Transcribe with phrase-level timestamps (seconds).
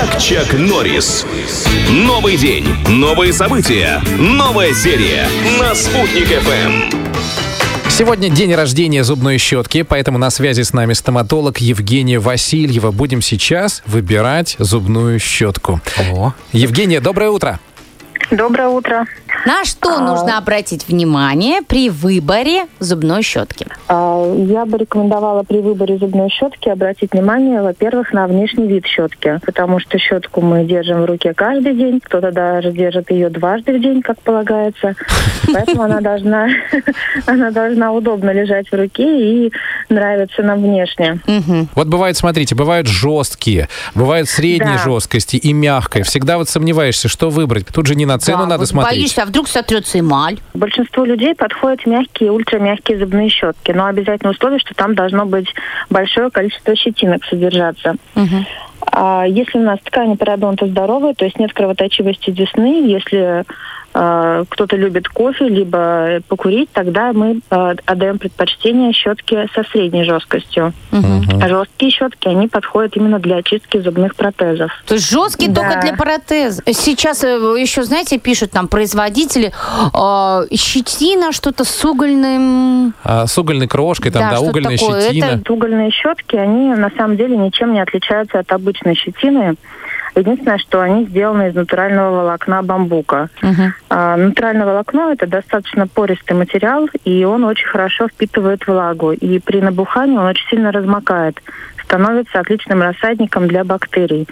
[0.00, 1.26] как Чак Норрис.
[1.90, 5.26] Новый день, новые события, новая серия
[5.58, 7.90] на «Спутник ФМ».
[7.90, 12.92] Сегодня день рождения зубной щетки, поэтому на связи с нами стоматолог Евгения Васильева.
[12.92, 15.80] Будем сейчас выбирать зубную щетку.
[16.12, 16.32] О.
[16.52, 17.58] Евгения, доброе утро.
[18.30, 19.04] Доброе утро.
[19.48, 23.66] На что нужно обратить внимание при выборе зубной щетки?
[23.88, 29.40] А, Я бы рекомендовала при выборе зубной щетки обратить внимание, во-первых, на внешний вид щетки,
[29.46, 33.80] потому что щетку мы держим в руке каждый день, кто-то даже держит ее дважды в
[33.80, 34.94] день, как полагается,
[35.50, 36.48] поэтому она должна,
[37.26, 39.52] она должна удобно лежать в руке и
[39.88, 41.20] нравиться нам внешне.
[41.74, 46.02] Вот бывает, смотрите, бывают жесткие, бывают средней жесткости и мягкой.
[46.02, 47.64] Всегда вот сомневаешься, что выбрать.
[47.68, 49.16] Тут же не на цену надо смотреть.
[49.16, 50.38] А вдруг сотрется эмаль?
[50.54, 55.54] Большинству людей подходят мягкие, ультрамягкие зубные щетки, но обязательно условие, что там должно быть
[55.90, 57.94] большое количество щетинок содержаться.
[58.14, 58.46] Мгм.
[58.90, 63.44] А если у нас ткани пародонта здоровые, то есть нет кровоточивости десны, если
[63.94, 70.72] э, кто-то любит кофе, либо покурить, тогда мы э, отдаем предпочтение щетке со средней жесткостью.
[70.90, 71.40] Мгм.
[71.42, 74.70] А жесткие щетки, они подходят именно для очистки зубных протезов.
[74.86, 75.62] То есть жесткий Да.
[75.62, 76.62] только для протеза.
[76.72, 79.52] Сейчас э, еще, знаете, пишут там производители,
[79.94, 82.94] э, щетина, что-то с угольным...
[83.04, 85.00] А с угольной крошкой, там, Да, да, угольная такое.
[85.02, 85.24] щетина.
[85.24, 89.56] Это- Угольные щетки, они на самом деле ничем не отличаются от обычной щетины.
[90.14, 93.28] Единственное, что они сделаны из натурального волокна бамбука.
[93.42, 93.74] Мгм.
[93.88, 99.12] А, натуральное волокно– это достаточно пористый материал, и он очень хорошо впитывает влагу.
[99.12, 101.40] И при набухании он очень сильно размокает,
[101.84, 104.26] становится отличным рассадником для бактерий.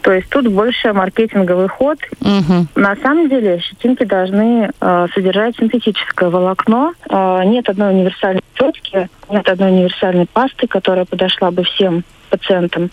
[0.00, 1.98] То есть тут больше маркетинговый ход.
[2.20, 2.68] Мгм.
[2.74, 6.94] На самом деле щетинки должны э, содержать синтетическое волокно.
[7.10, 12.90] Э, нет одной универсальной щетки, нет одной универсальной пасты, которая подошла бы всем пациентам.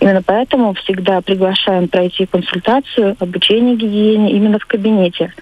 [0.00, 5.32] Именно поэтому всегда приглашаем пройти консультацию, обучение гигиене именно в кабинете,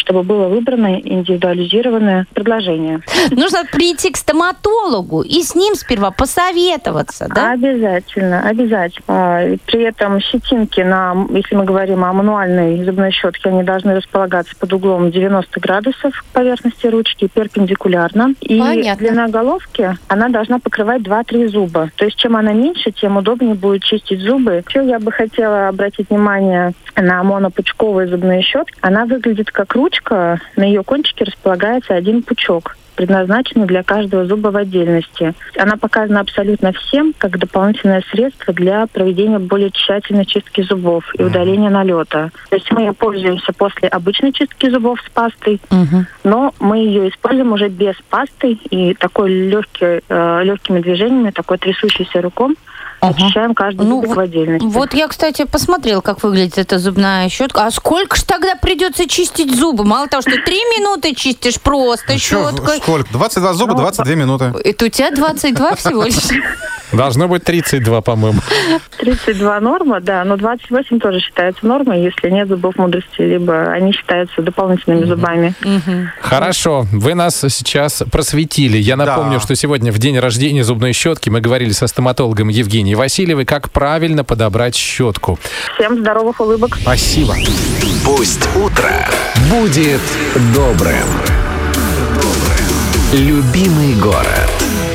[0.00, 3.00] чтобы было выбрано индивидуализированное предложение.
[3.30, 7.52] Нужно прийти к стоматологу и с ним сперва посоветоваться, да?
[7.52, 9.04] Обязательно, обязательно.
[9.06, 14.54] А, При этом щетинки, на, если мы говорим о мануальной зубной щетке, они должны располагаться
[14.58, 18.34] под углом 90 градусов к поверхности ручки, перпендикулярно.
[18.40, 19.06] И Понятно.
[19.06, 21.90] длина головки, она должна покрывать 2-3 зуба.
[21.96, 24.64] То есть чем она меньше, тем удобнее будет чистить зубы.
[24.68, 28.76] Еще я бы хотела обратить внимание на монопучковые зубные щетки.
[28.80, 29.89] Она выглядит как ручка,
[30.56, 35.32] на ее кончике располагается один пучок предназначена для каждого зуба в отдельности.
[35.56, 41.70] Она показана абсолютно всем как дополнительное средство для проведения более тщательной чистки зубов и удаления
[41.70, 42.30] налета.
[42.50, 45.62] То есть мы ее пользуемся после обычной чистки зубов с пастой,
[46.24, 52.20] но мы ее используем уже без пасты и такой легкий, э, легкими движениями, такой трясущейся
[52.20, 52.54] руком
[53.00, 53.14] Ага.
[53.24, 54.66] очищаем каждый Ну, зубик вот- в отдельности.
[54.66, 57.64] Вот я, кстати, посмотрела, как выглядит эта зубная щетка.
[57.66, 59.84] А сколько ж тогда придется чистить зубы?
[59.84, 62.78] Мало того, что три минуты чистишь просто Чё, щеткой.
[62.78, 63.10] сколько?
[63.12, 64.52] 22 зуба, 22 минуты.
[64.64, 66.14] Это у тебя 22 всего лишь.
[66.92, 68.40] Должно быть 32, по-моему.
[68.98, 74.42] 32 норма, да, но 28 тоже считается нормой, если нет зубов мудрости, либо они считаются
[74.42, 75.54] дополнительными зубами.
[76.20, 78.76] Хорошо, вы нас сейчас просветили.
[78.78, 79.40] Я напомню, Да.
[79.40, 84.24] что сегодня в день рождения зубной щетки мы говорили со стоматологом Евгенией Васильевой, как правильно
[84.24, 85.38] подобрать щетку.
[85.76, 86.76] Всем здоровых улыбок.
[86.80, 87.34] Спасибо.
[88.04, 88.90] Пусть утро
[89.50, 90.00] будет
[90.54, 91.06] добрым.
[93.12, 94.49] Любимый город.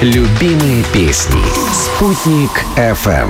[0.06, 1.42] Любимые песни.
[1.74, 3.28] Спутник FM.